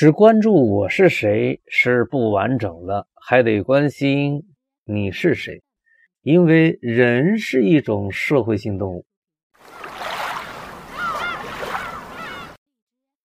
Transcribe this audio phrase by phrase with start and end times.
[0.00, 4.46] 只关注我是谁是不完整的，还得关心
[4.86, 5.62] 你是谁，
[6.22, 9.04] 因为人是一种社会性动物。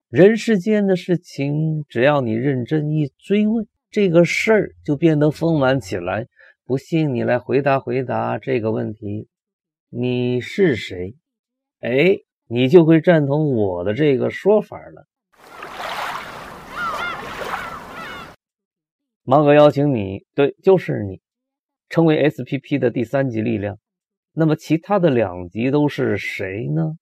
[0.09, 6.27] 人世间的事情，只要你认真一追问，这个事儿就变得丰满起来。
[6.65, 9.29] 不信，你来回答回答这个问题：
[9.89, 11.15] 你是谁？
[11.79, 12.17] 哎，
[12.49, 15.07] 你就会赞同我的这个说法了。
[19.27, 21.19] 芒格邀请你，对，就是你，
[21.89, 23.79] 成为 SPP 的第三级力量。
[24.33, 26.93] 那么其他的两级都是谁呢？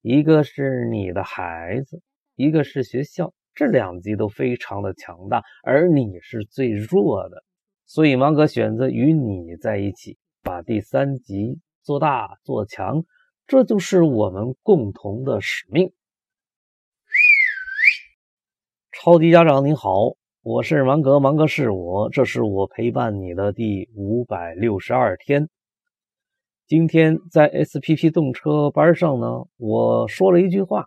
[0.00, 2.00] 一个是你的孩子，
[2.34, 3.34] 一个是学校。
[3.52, 7.44] 这两级都非常的强大，而你是最弱的。
[7.84, 13.04] 所以芒格选择与你在一起，把第三级做大做强，
[13.46, 15.92] 这就是我们共同的使命。
[18.92, 20.19] 超级家长您好。
[20.42, 25.50] 我是芒格，芒格是我，这是我陪伴你的第五百六十二天。
[26.66, 30.86] 今天在 SPP 动车班上呢，我说了一句话：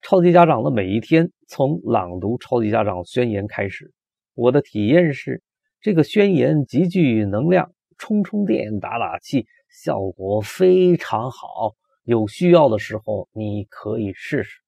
[0.00, 3.92] 超级家长的每一天，从朗读超级家长宣言开始。
[4.32, 5.42] 我的体验是，
[5.82, 11.74] 这个宣言极具能量，充充电，打打气，效果非常好。
[12.04, 14.62] 有需要的时候，你可以试试。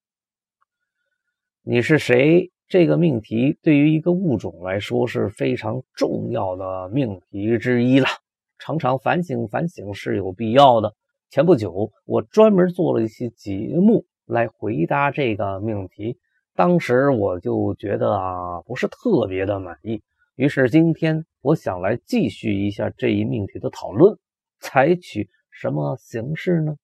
[1.63, 2.51] 你是谁？
[2.71, 8.07] 这个命题对于一个物种来说是非常重要的命题之一了，
[8.61, 10.95] 常常反省反省是有必要的。
[11.31, 16.17] 前不久，我专门做了一期节目来回答这个命题，
[16.55, 20.01] 当时我就觉得啊，不是特别的满意。
[20.37, 24.17] 于是今天我想来继续一下这一命题的讨论，
[24.61, 26.77] 采取什么形式呢？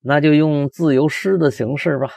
[0.00, 2.08] 那就用自由诗的形式吧。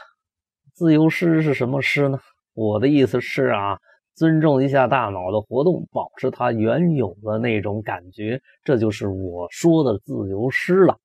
[0.74, 2.18] 自由诗是什么诗呢？
[2.58, 3.78] 我的意思是啊，
[4.16, 10.98] 尊重一下大脑的活动，保持它原有的那种感觉，这就是我说的自由诗了。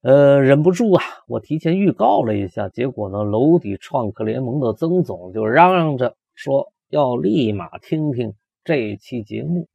[0.00, 8.32] 呃，忍不住啊，我提前预告了一下，结果呢，楼底创客联盟的曾总就嚷嚷着说要立马听听
[8.64, 9.68] 这期节目，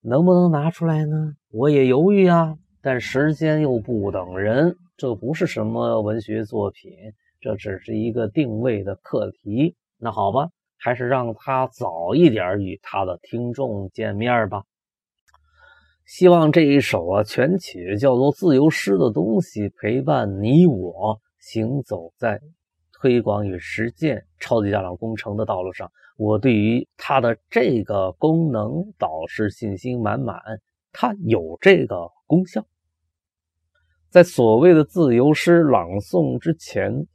[0.00, 1.34] 能不能拿出来呢？
[1.52, 6.90] 我也犹豫啊，但时间又不等人，这不是什么文学作品。
[7.40, 14.62] 这只是一个定位的课题，那好吧，还是让他早一点与他的听众见面吧。
[16.04, 22.38] 希望这一首啊全曲叫做《自由诗》的东西陪伴你我行走在
[22.92, 25.90] 推广与实践超级家长工程的道路上。
[26.18, 30.38] 我对于它的这个功能倒是信心满满，
[30.92, 32.62] 它有这个功效。
[34.10, 37.06] 在所谓的自由诗朗诵之前。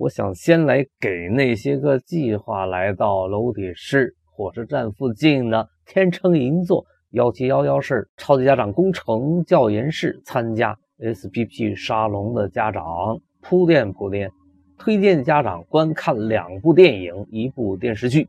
[0.00, 14.30] 我想先来给那些个计划来到娄底市火车站附近的天成银座幺七幺幺室超级家长工程教研室参加 SPP 沙龙的家长铺垫铺垫，
[14.78, 18.26] 推荐家长观看两部电影，一部电视剧。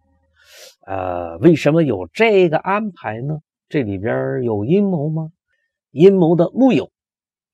[0.85, 3.39] 呃，为什么有这个安排呢？
[3.69, 5.29] 这里边有阴谋吗？
[5.91, 6.91] 阴谋的木有，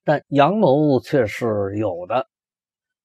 [0.03, 2.25] 但阳谋却是有的。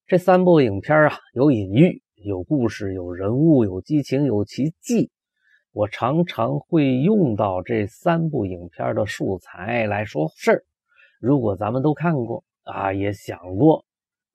[0.09, 5.11] 这三部影片啊，有隐喻，有故事，有人物，有激情，有奇迹。
[5.73, 10.65] 我常常会用到这三部影片的素材来说事儿。
[11.19, 13.87] 如果咱们都看过啊，也想过，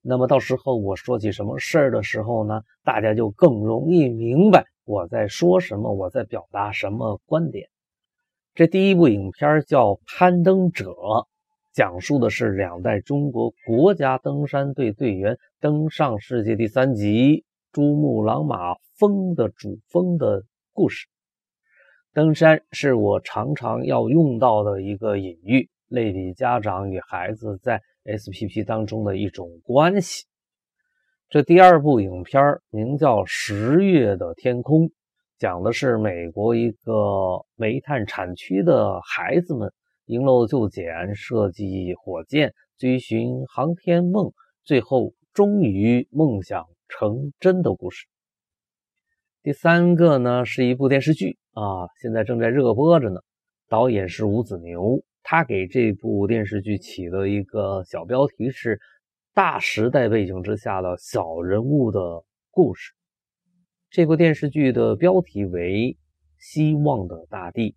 [0.02, 7.68] 那么到时候我说起什么事儿的时候呢，大家就更容易明白我在说什么，我在表达什么观点。
[8.56, 10.92] 这第一部影片叫《攀登者》。
[11.78, 20.42] 讲述的是两代中国国家登山队队员登上世界第三级珠穆朗玛峰的主峰的
[20.74, 21.06] 故事。
[22.16, 30.26] 登山是我常常要用到的一个隐喻，类比家长与孩子在 SPP 当中的一种关系。
[31.30, 32.42] 这第二部影片
[32.72, 34.88] 名叫《十月的天空》，
[35.38, 39.72] 讲的是美国一个煤炭产区的孩子们。
[40.08, 44.32] 营漏就简，设计火箭，追寻航天梦，
[44.64, 48.08] 最后终于梦想成真的故事。
[49.44, 53.20] 第三个呢，是一部电视剧啊，现在正在热播着呢。
[53.68, 58.80] 导演是吴子牛，他给这部电视剧起的一个小标题是
[59.36, 62.94] “大时代背景之下的小人物的故事”。
[63.92, 65.72] 这部电视剧的标题为
[66.40, 67.72] 《希望的大地》。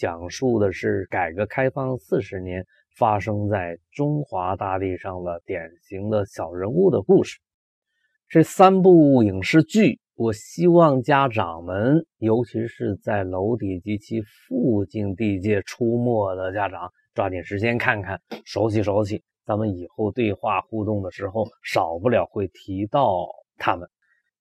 [0.00, 2.66] 讲述的是改革开放四十年
[2.96, 7.38] 发生在中华大地上的典型的小人物的故事。
[8.26, 19.22] 这三部影视剧我希望家长们，尤其是在楼底及其附近地界出没的家长，抓紧时间看看，熟悉熟悉。
[19.44, 23.86] 咱们以后对话互动的时候，少不了会提到他们。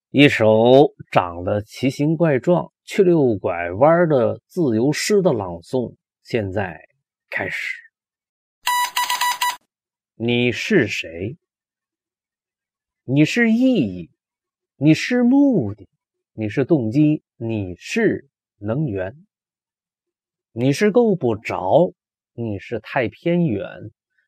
[0.09, 6.89] 一首长得奇形怪状却溜拐弯的自由诗的朗诵，现在
[7.29, 7.77] 开始。
[10.15, 11.37] 你是谁？
[13.03, 14.09] 你是意义，
[14.75, 15.87] 你是目的，
[16.33, 18.27] 你是动机，你是
[18.57, 19.23] 能源，
[20.51, 21.93] 你是够不着，
[22.33, 23.69] 你是太偏远。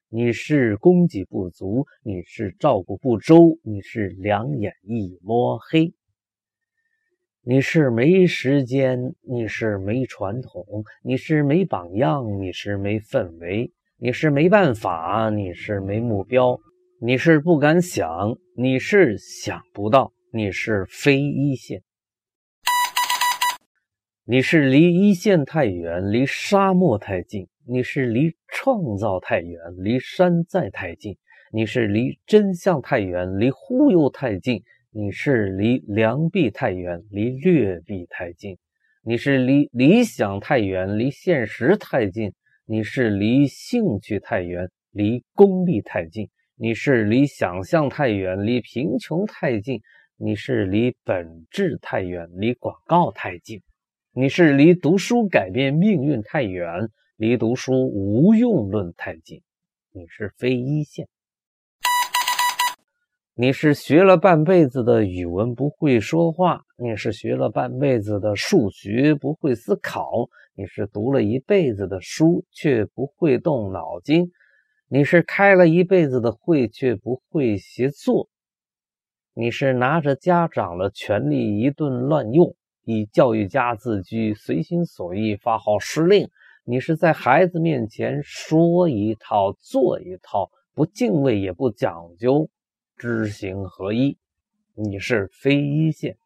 [0.07, 5.95] 你是供给不足，你是照顾不周，你是两眼一抹黑，
[7.43, 10.63] 你是没时间，你是没传统，
[11.03, 16.59] 你是没榜样，你是没氛围，你是没办法，你是没目标，
[17.01, 21.81] 你是不敢想，你是想不到，你是非一线，
[24.23, 27.47] 你是离一线太远，离沙漠太近。
[27.67, 31.15] 你是离创造太远，离山寨太近；
[31.51, 34.61] 你是离真相太远，离忽悠太近；
[34.93, 38.57] 你是离良币太远，离劣币太近；
[39.05, 42.31] 你是离理想太远，离现实太近；
[42.65, 46.27] 你是离兴趣太远，离功利太近；
[46.57, 49.79] 你是离想象太远，离贫穷太近；
[50.17, 53.61] 你是离本质太远，离广告太近；
[54.11, 56.89] 你是离读书改变命运太远。
[57.15, 59.41] 离读书无用论太近，
[59.93, 61.07] 你是非一线。
[63.33, 74.29] 你是学了半辈子的语文不会说话，你是学了半辈子的数学不会思考，你是读了一辈子的书却不会动脑筋，
[74.89, 78.27] 你是开了一辈子的会却不会协作，
[79.33, 86.27] 你是拿着家长的权力一顿乱用，以教育家自居，随心所欲发号施令。
[86.65, 92.49] 你是在孩子面前说一套做一套，不敬畏也不讲究，
[93.01, 94.19] 知行合一。
[94.75, 96.17] 你是非一线，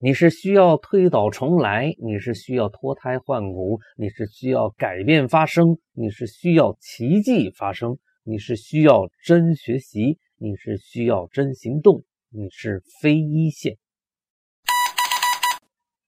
[0.00, 12.02] 你是需要推倒重来，你是需要脱胎换骨，你是需要改变发生，你是需要奇迹发生，你是需要真学习，你是需要真行动。
[12.28, 13.76] 你是非一线，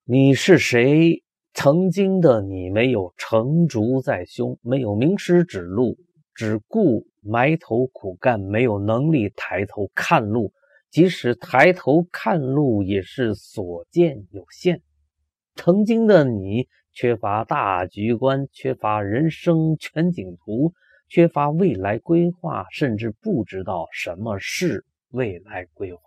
[0.04, 1.22] 你是谁？
[1.54, 5.96] 曾经的你没有成竹在胸，没有名师指路，
[6.38, 10.52] 只顾埋头苦干，没有能力抬头看路。
[10.88, 14.80] 即使抬头看路，也是所见有限。
[15.56, 20.72] 曾经的你缺乏大局观，缺乏人生全景图，
[21.08, 26.00] 缺乏未来规划，甚至不知道什么是未来规划。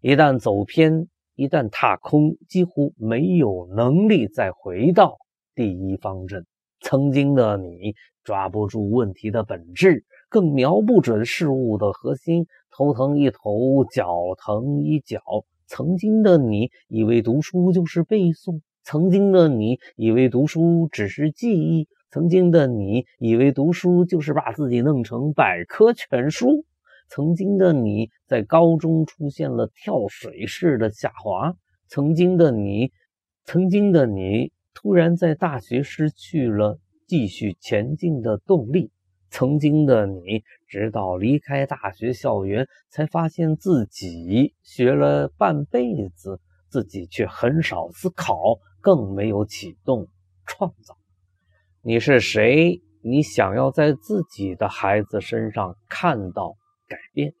[0.00, 1.06] 一旦走偏。
[1.34, 5.16] 一旦踏空，几乎没有能力再回到
[5.54, 6.44] 第一方阵。
[6.80, 15.20] 曾经的你抓不住问题的本质，更瞄不准事物的核心，头疼一头，脚疼一脚。
[15.66, 26.64] 曾经的你以为读书就是背诵，曾经的你以为读书只是记忆，曾经的你以为读书就是把自己弄成百科全书。
[27.08, 31.54] 曾经的你在高中出现了跳水式的下滑，
[31.88, 32.90] 曾经的你，
[33.44, 36.78] 曾经的你突然在大学失去了
[37.12, 38.90] 继续前进的动力，
[39.28, 46.40] 曾经的你直到离开大学校园才发现自己学了半辈子，
[46.70, 50.08] 自己却很少思考，更没有启动
[50.46, 50.96] 创造。
[51.82, 52.80] 你是谁？
[53.02, 56.56] 你想要在自己的孩子身上看到？
[56.88, 57.34] 改变。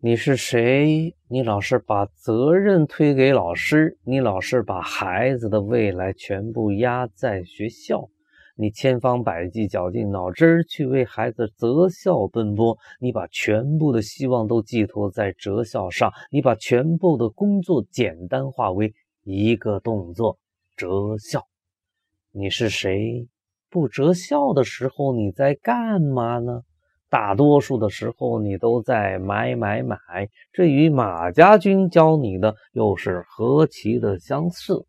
[0.00, 1.16] 你是谁？
[1.26, 8.08] 你老是把责任推给老师，你老是把孩子的未来全部压在学校，
[8.54, 20.38] 你千方百计绞尽脑汁去为孩子择校奔波，你把全部的希望都寄托在择校上，你把全部的工作简单化为一个动作——
[20.78, 21.44] 择校。
[22.30, 23.26] 你是谁？
[23.68, 26.62] 不择校的时候你在干嘛呢？
[27.10, 29.96] 大多数的时候你都在买买买，
[30.52, 34.84] 这与马家军教你的又是何其的相似。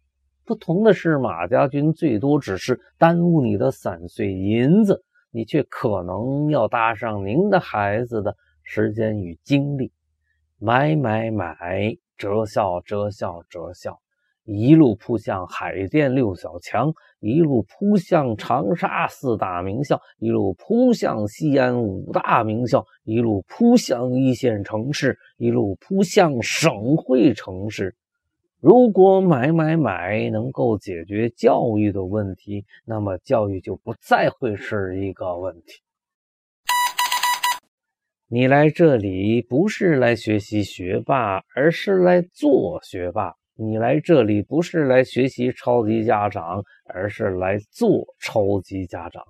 [0.45, 9.91] 不同的是，马家军最多只是耽误你的散碎银子，你却可能要搭上您的孩子的时间与精力。
[10.57, 13.99] 买买买，折孝折孝折孝。
[14.51, 27.96] 一路扑向海淀六小强，一路扑向长沙四大名校，一路扑向西安五大名校，一路扑向一线城市，一路扑向省会城市。
[28.60, 35.84] 如果买买买能够解决教育的问题，那么教育就不再会是一个问题。
[38.27, 43.36] 你来这里不是来学习学霸，而是来做学霸。
[43.61, 49.21] 你来这里不是来学习超级家长，而是来做超级家长。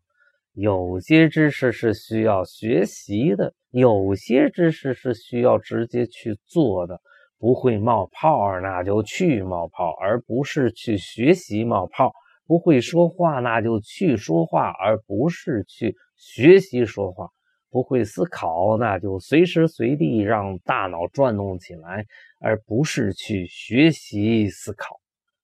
[0.53, 7.01] 有些知识是需要学习的，有些知识是需要直接去做的。
[7.39, 12.11] 不会冒泡，那就去冒泡，而不是去学习冒泡；
[12.45, 17.29] 不会说话，那就去说话，而不是去学习说话。
[17.69, 22.05] 不会思考，那就随时随地让大脑转动起来，
[22.39, 24.95] 而不是去学习思考；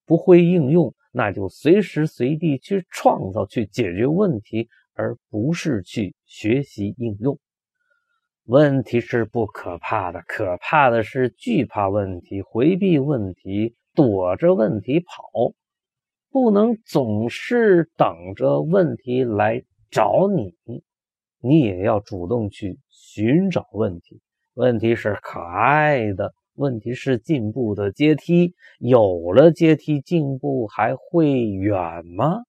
[0.05, 7.37] 不会应用，那就随时随地去创造、去解决问题，而不是去学习应用。
[8.45, 15.53] 问题是不可怕的，可怕的是惧怕问题、回避问题、躲着问题跑。
[16.31, 20.53] 不能总是等着问题来找你。
[21.47, 24.19] 你也要主动去寻找问题。
[24.55, 28.55] 问题是可爱的，问题是进步的阶梯。
[28.79, 32.41] 有了阶梯，进步还会远吗？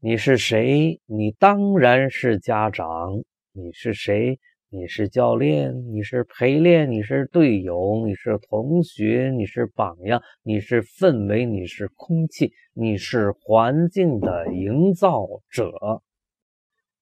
[0.00, 1.00] 你是谁？
[1.06, 3.22] 你当然是家长。
[3.52, 4.38] 你是谁？
[4.68, 15.72] 你是教练，你是陪练，你是队友，你是同学，你是榜样，你是氛围，你是空气，你是环境的营造者。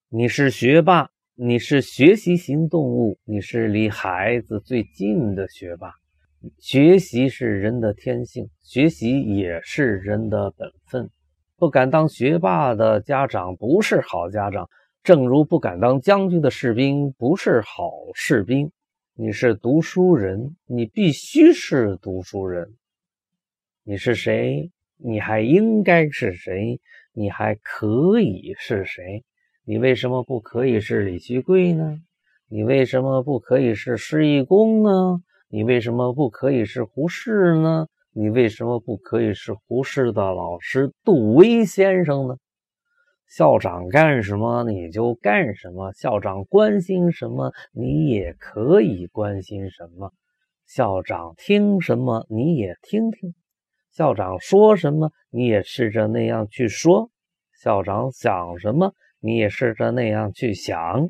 [0.09, 5.91] 你是学霸，你是学习型动物，你是离孩子最近的学霸。
[6.59, 11.09] 学习是人的天性，学习也是人的本分。
[11.57, 14.69] 不敢当学霸的家长不是好家长，
[15.03, 18.71] 正如不敢当将军的士兵不是好士兵。
[19.13, 22.77] 你是读书人，你必须是读书人。
[23.83, 24.71] 你是谁？
[24.95, 26.79] 你还应该是谁？
[27.11, 29.25] 你还可以是谁？
[29.69, 31.99] 你为什么不可以是李希贵呢？
[32.47, 35.19] 你为什么不可以是施一公呢？
[35.49, 37.89] 你为什么不可以是胡适呢？
[38.13, 42.37] 你为什么不可以是胡适的老师杜威先生呢？
[43.27, 50.13] 校长干什么你就干什么，校长关心什么你也可以关心什么，
[50.65, 53.35] 校长听什么你也听听，
[53.91, 57.11] 校长说什么你也试着那样去说，
[57.61, 58.93] 校长想什么。
[59.27, 61.09] 你也试着那样去想，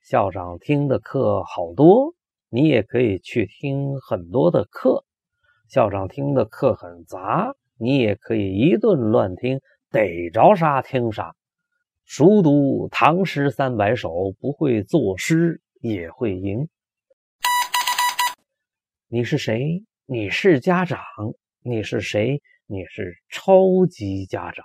[0.00, 2.14] 校长听的课好多，
[2.48, 5.04] 你也可以去听很多的课。
[5.68, 9.60] 校长听的课很杂，你也可以一顿乱听，
[9.90, 11.34] 逮着啥听啥。
[12.06, 16.66] 熟读唐诗三百首，不会作诗也会吟。
[19.08, 19.84] 你是谁？
[20.06, 20.98] 你是家长。
[21.60, 22.40] 你是谁？
[22.64, 24.64] 你是超级家长。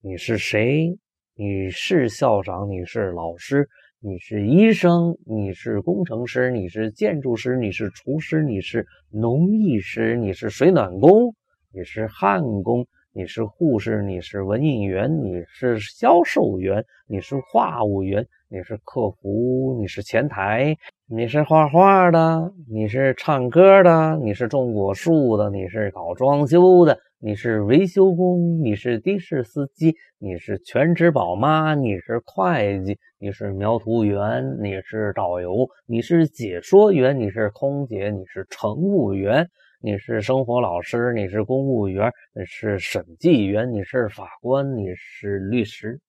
[0.00, 0.96] 你是谁？
[1.40, 3.66] 你是校长，你是老师，
[3.98, 11.34] 你是医生，你是工程师，你是建筑师，你是厨师，你是农艺师，你是水暖工，
[11.72, 27.00] 你是焊工，你是护士，你是文艺员，你是销售员，你是话务员，你是客服，你是前台，你是画画的，你是唱歌的，你是种果树的，你是搞装修的。
[27.22, 39.46] 你是维修工，你是的士司机，你是全职宝妈，你是会计，你是描图员，你是导游，你是解说员，你是空姐，你是乘务员，
[39.82, 46.00] 你是生活老师，你是公务员，你是审计员，你是法官，你是律师，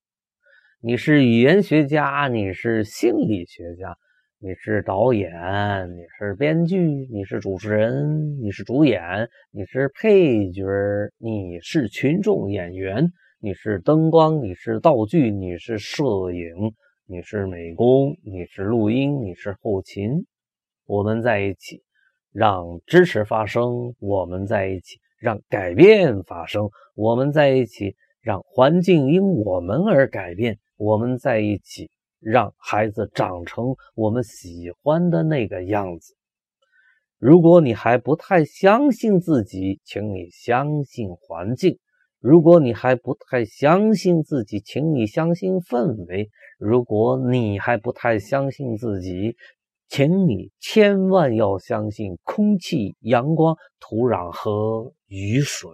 [0.79, 3.97] 你是语言学家，你是心理学家。
[4.43, 5.31] 你是导演，
[5.95, 10.65] 你是编剧，你是主持人，你是主演，你是配角，
[11.19, 13.07] 你是群众演员，
[13.39, 16.74] 你是灯光，你是道具，你是摄影，
[17.05, 20.25] 你是美工，你是录音，你是后勤。
[20.88, 21.83] 我们在一起，
[22.31, 26.63] 让支持发生；我们在一起，让改变发生；
[26.95, 31.91] 我们在一起，让环境因我们而改变；我们在一起。
[32.21, 36.15] 让孩子长成我们喜欢的那个样子。
[37.17, 41.77] 如果你还不太相信自己，请你相信环境；
[42.19, 49.35] 如果你还不太相信自己，请你相信氛围；如果你还不太相信自己，
[49.87, 55.69] 请你千万要相信空气、阳光、土壤和雨水。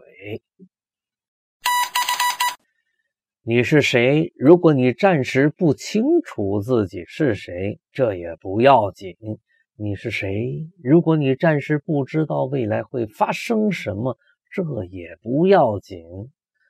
[3.49, 4.33] 你是谁？
[4.35, 9.15] 如果你暂时不清楚自己是谁，这也不要紧。
[9.77, 10.67] 你是谁？
[10.83, 14.17] 如果你暂时不知道未来会发生什么，
[14.51, 16.03] 这也不要紧。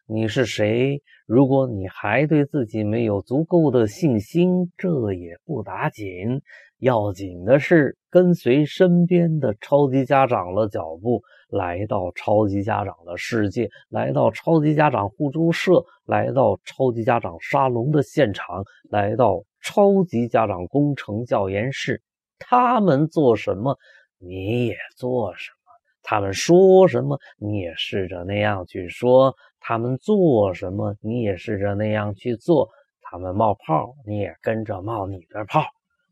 [0.05, 1.01] 你是谁？
[1.25, 6.43] 如果你还对自己没有足够的信心，这也不打紧。
[6.77, 22.01] 要紧的是，跟随身边的超级家长的脚步，来到超级家长的世界，来到超级家长互助社，来到超级家长沙龙的现场，来到超级家长工程教研室。
[22.39, 23.77] 他们做什么，
[24.19, 25.71] 你也做什么；
[26.03, 29.33] 他们说什么，你也试着那样去说。
[29.59, 32.69] 他们做什么，你也试着那样去做；
[33.01, 35.61] 他们冒泡，你也跟着冒你的泡；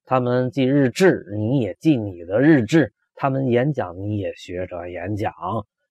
[0.04, 5.32] 他们记日志，你也记你的日志；他们演讲，你也学着演讲；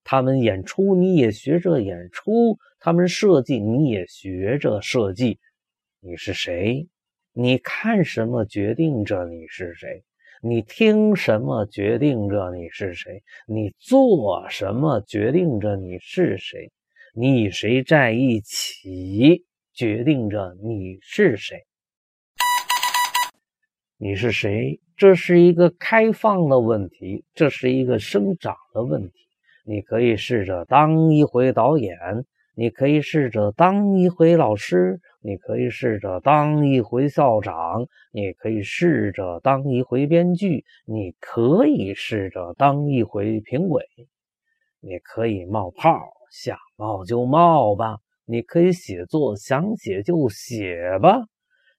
[0.04, 5.38] 他们演出，你也学着演出；他们设计，你也学着设计。
[6.00, 6.86] 你是谁？
[7.32, 10.04] 你看什么决定着你是谁？
[10.42, 13.22] 你听什么决定着你是谁？
[13.46, 16.70] 你做什么决定着你是谁？
[17.14, 21.64] 你与谁在一起，决定着你是谁。
[23.96, 24.80] 你是谁？
[24.96, 29.14] 这是一个开放的问题，这是一个生长的问题。
[29.64, 31.96] 你可以试着当一回导演，
[32.56, 43.84] 你可以试着当一回老师，你可以试着当一回校长，你可以试着当一回编剧，你可以试着当一回评委，
[44.80, 46.00] 你可以冒泡。
[46.30, 51.24] 想冒就冒吧，你可以写作，想写就写吧，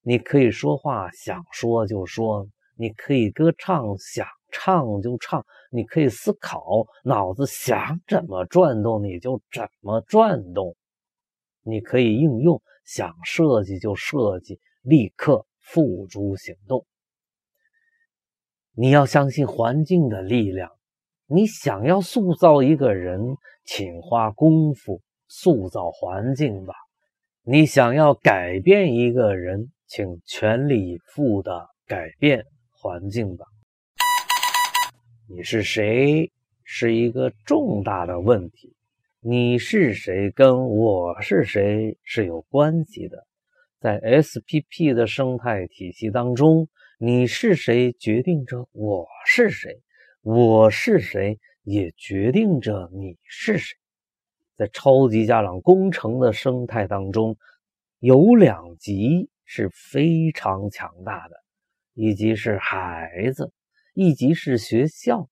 [0.07, 10.75] 你可以说话，想说就说，你可以歌唱，想唱就唱，你可以思考，脑子想怎么转动你就怎么转动，
[11.63, 16.85] 你可以应用，想设计就设计，立刻付诸行动。
[18.73, 20.71] 你要相信环境的力量。
[21.25, 26.75] 你想要塑造一个人，请花功夫塑造环境吧；
[27.41, 33.45] 你想要改变一个人，请全力以赴的改变环境吧。
[35.29, 36.31] 你是谁，
[36.63, 38.73] 是一个重大的问题。
[39.19, 43.25] 你是谁，跟我是谁是有关系的。
[43.79, 46.67] 在 SPP 的生态体系当中，
[46.97, 49.81] 你是谁决定着我是谁。
[50.21, 53.77] 我是谁，也决定着你是谁。
[54.57, 57.37] 在超级家长工程的生态当中，
[57.99, 61.35] 有两级是非常强大的，
[61.93, 63.51] 一级是孩子，
[63.93, 65.29] 一级是学校。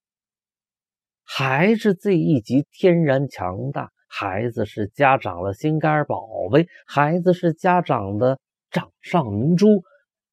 [1.24, 9.84] 孩子这一级天然强大，孩子是家长的心肝宝贝，孩子是家长的掌上明珠，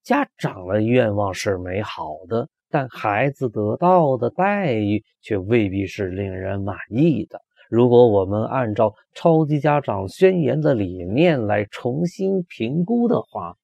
[0.03, 2.49] 家长的愿望是美好的。
[2.73, 7.41] 但孩子得到的待遇却未必是令人满意的。
[7.69, 13.57] 如果我们按照超级家长宣言的理念来重新评估的话，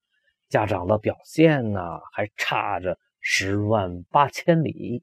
[0.48, 1.80] 家长的表现呢
[2.12, 5.02] 还差着十万八千里。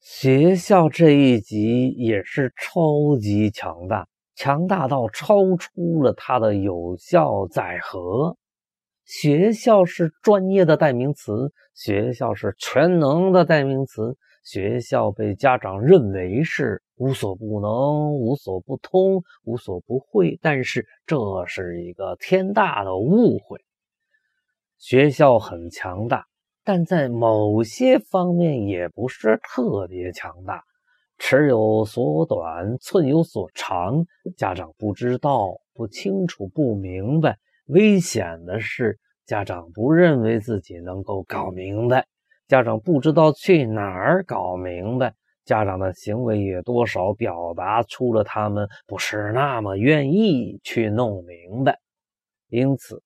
[0.00, 8.36] 学校这一级也是超级强大，强大到超出了它的有效载荷。
[9.04, 23.60] 学校是专业的代名词，学校是全能的代名词，学校被家长认为是无所不能、无所不通、无所不会，但是这是一个天大的误会。
[24.78, 26.26] 学校很强大，
[26.62, 30.62] 但在某些方面也不是特别强大，
[31.18, 34.04] 尺有所短，寸有所长，
[34.36, 37.38] 家长不知道、不清楚、不明白。
[37.66, 42.06] 危险的是，家长不认为自己能够搞明白，
[42.46, 51.80] 家长不知道去哪儿搞明白，家长的行为也多少表达出了他们不是那么愿意去弄明白。
[52.48, 53.02] 因此，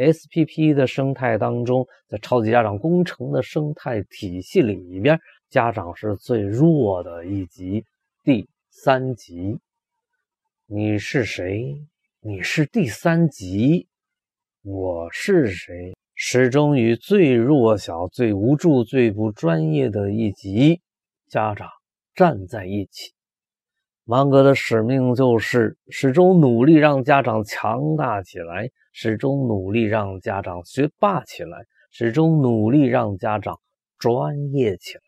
[0.00, 7.84] SPP 的生态当中，在超级家长工程的生态体系里边，家长是最弱的一级，
[8.24, 9.58] 第三级。
[10.66, 11.76] 你是谁？
[12.20, 13.88] 你是第三级，
[14.62, 15.94] 我是谁？
[16.14, 20.80] 始终与最弱小、最无助、最不专业的一级
[21.28, 21.68] 家长
[22.14, 23.12] 站在一起。
[24.10, 31.58] 芒格的使命就是始终努力让家长强大起来，始终努力让家长学霸起来，
[31.92, 33.60] 始终努力让家长
[34.00, 35.02] 专业起来。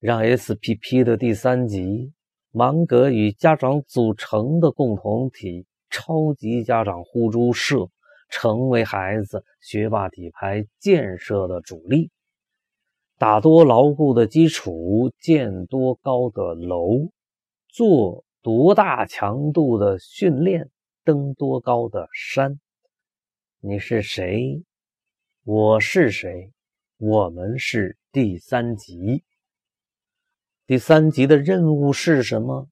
[0.00, 2.12] 让 SPP 的第三集，
[2.50, 7.88] 芒格与家长组成的共同体——超级家长互助社，
[8.28, 12.10] 成为孩子学霸底牌建设的主力。
[13.16, 17.08] 打多牢固的基础，建多高的楼，
[17.68, 20.70] 做多大强度的训练，
[21.04, 22.58] 登多高的山。
[23.60, 24.62] 你是谁？
[25.44, 26.50] 我是谁？
[26.96, 29.22] 我们是第三集。
[30.66, 32.68] 第三集的任务是什么？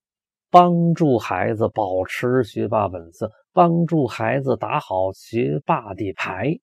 [0.49, 6.57] 帮助孩子保持学霸本色，帮助孩子打好学霸底牌。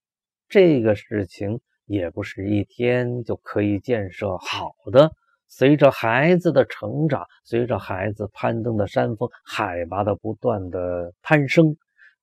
[0.49, 5.13] 这个事情也不是一天就可以建设好的。
[5.49, 11.77] 随着孩子的成长，随着孩子攀登的山峰海拔的不断的攀升，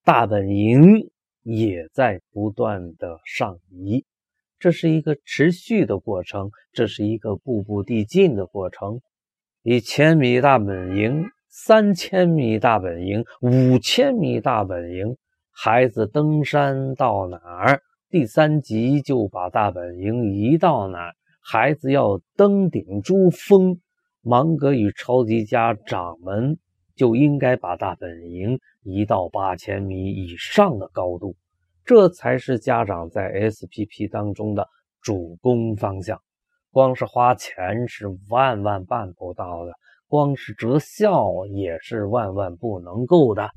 [0.04, 1.10] 大本营
[1.44, 4.06] 也在不断的上移。
[4.60, 9.00] 这是一个持续的过程，这是一个步步递进的过程。
[9.64, 15.18] 一千米大本营，三千米大本营，五千米大本营，
[15.52, 21.16] 孩子登山到哪儿，第三集就把大本营移到哪儿。
[21.44, 23.82] 孩子要登顶珠峰，
[24.22, 26.58] 芒格与超级家长们
[26.96, 31.36] 就应该把大本营移到八千米以上的高度。
[31.84, 34.68] 这才是家长在 SPP 当中的
[35.02, 36.22] 主攻方向。
[36.72, 39.74] 光是花钱是万万办不到的，
[40.08, 43.50] 光是择校也是万万不能够的。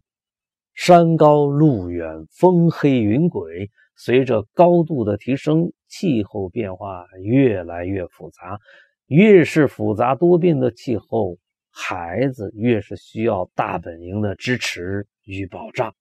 [0.72, 8.58] 山高路远，风黑云诡，随着高度的提升，气候变化越来越复杂。
[9.06, 11.36] 越是复杂多变的气候，
[11.70, 15.94] 孩子越是需要大本营的支持与保障。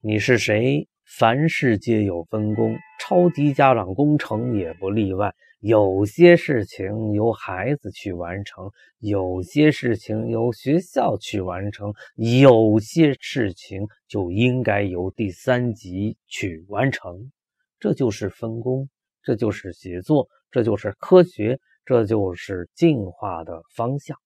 [0.00, 0.88] 你是谁？
[1.04, 5.34] 凡事皆有分工，超级家长工程也不例外。
[5.64, 17.32] 有些事情由孩子去完成，有些事情由学校去完成，有些事情就应该由第三级去完成。
[17.80, 18.90] 这就是分工，
[19.22, 24.18] 这就是协作，这就是科学，这就是进化的方向。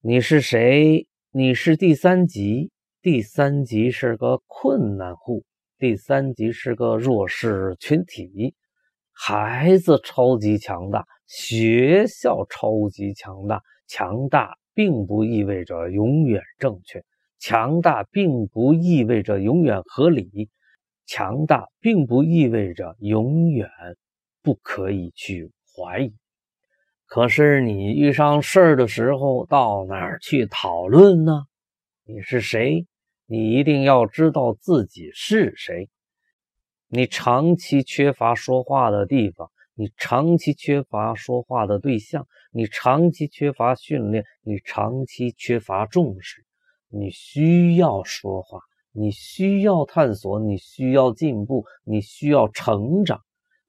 [0.00, 1.06] 你是谁？
[1.30, 2.72] 你是第三级。
[3.00, 5.44] 第三级是个困难户，
[5.78, 8.52] 第三级是个弱势群体。
[9.14, 13.62] 孩子超级强大，学校超级强大。
[13.86, 17.04] 强大并不意味着永远正确，
[17.38, 20.48] 强大并不意味着永远合理，
[21.06, 23.68] 强大并不意味着永远
[24.42, 26.12] 不可以去怀疑。
[27.06, 31.44] 可是你遇上事儿的时候，到哪儿去讨论呢？
[32.04, 32.86] 你是谁？
[33.26, 35.88] 你一定要知道自己是谁。
[36.88, 46.44] 你长期缺乏说话的地方，你长期缺乏说话的对象，你长期缺乏训练，你长期缺乏重视。
[46.88, 48.60] 你需要说话，
[48.92, 53.20] 你需要探索，你需要进步，你需要成长。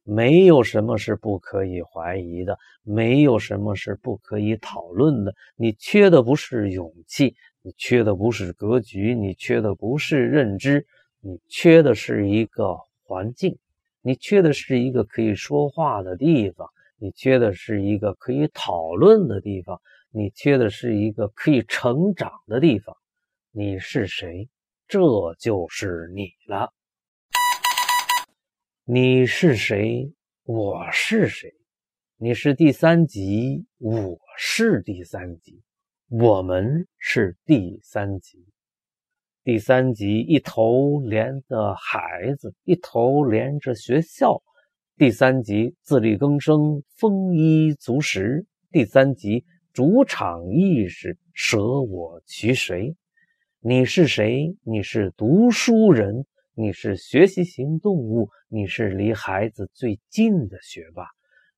[0.03, 5.33] 没有什么是不可以怀疑的，没有什么是不可以讨论的。
[5.55, 7.35] 你缺的不是勇气。
[7.63, 10.85] 你缺的不是格局，你缺的不是认知，
[11.19, 13.57] 你缺的是一个环境，
[14.01, 22.97] 你缺的是一个可以说话的地方，你缺的是一个可以讨论的地方，你缺的是一个可以成长的地方。
[23.51, 24.49] 你是谁？
[24.87, 24.99] 这
[25.35, 26.73] 就是你了。
[28.83, 30.11] 你是谁？
[30.43, 31.53] 我是谁？
[32.17, 35.61] 你是第三级，我是第三级。
[36.07, 38.45] 我们是第三级，
[39.45, 44.41] 第三集一头连着孩子，一头连着学校。
[44.97, 48.43] 第三集自力更生，丰衣足食。
[48.71, 52.95] 第三集主场意识，舍我其谁？
[53.59, 54.57] 你是谁？
[54.63, 61.05] 你是读书人，你是学习型动物，你是离孩子最近的学霸，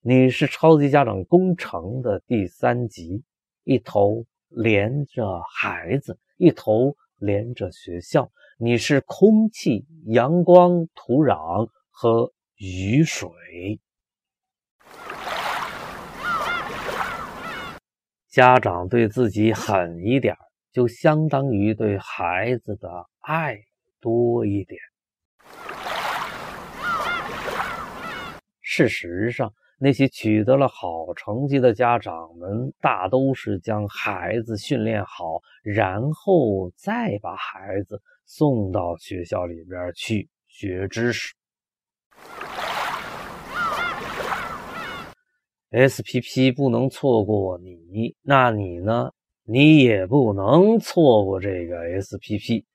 [0.01, 3.23] 你是超级家长工程的第三集，
[3.63, 4.25] 一头。
[4.49, 8.31] 连着孩子，一头连着学校。
[8.57, 13.29] 你是空气、阳光、土壤和雨水。
[18.29, 20.35] 家长对自己狠一点，
[20.71, 23.57] 就相当于对孩子的爱
[23.99, 24.79] 多一点。
[28.61, 29.53] 事实上。
[29.79, 41.35] 那些取得了好成绩的家长们，大都是将孩子训练好，然后再把孩子送到学校里边去学知识。
[45.69, 49.11] SPP 不能错过你，那你呢？
[49.43, 52.65] 你也不能错过这个 SPP。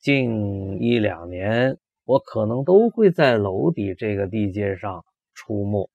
[0.00, 5.88] 近一两年，我可能都会在楼底这个地界上出没，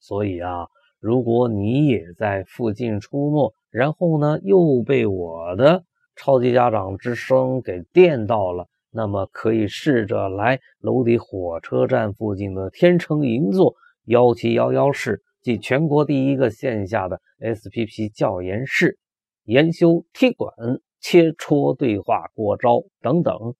[0.00, 0.66] 所以啊，
[0.98, 5.84] 如果你也在附近出没，然后呢又被我的
[6.16, 13.74] 超级家长之声给电到了，那么可以试着来娄底火车站附近的天成银座
[14.06, 15.22] 幺七幺幺室。
[15.42, 18.98] 即全国第一个线下的 SPP 教研室，
[19.44, 20.52] 研修踢馆、
[21.00, 23.54] 切磋对话、过招等等，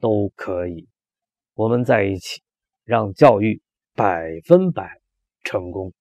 [0.00, 0.88] 都可以。
[1.54, 2.40] 我们在一起，
[2.84, 3.62] 让教育
[3.94, 4.99] 百分百
[5.50, 5.92] 成功。